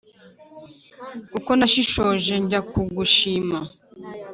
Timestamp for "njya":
2.43-2.59